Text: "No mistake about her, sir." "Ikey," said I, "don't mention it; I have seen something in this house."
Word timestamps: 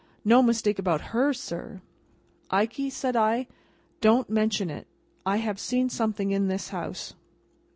"No 0.25 0.41
mistake 0.41 0.79
about 0.79 1.11
her, 1.13 1.31
sir." 1.31 1.83
"Ikey," 2.49 2.89
said 2.89 3.15
I, 3.15 3.45
"don't 4.01 4.31
mention 4.31 4.71
it; 4.71 4.87
I 5.27 5.37
have 5.37 5.59
seen 5.59 5.89
something 5.89 6.31
in 6.31 6.47
this 6.47 6.69
house." 6.69 7.13